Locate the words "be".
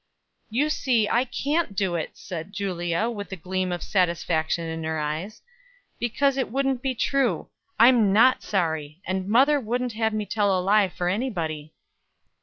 6.81-6.95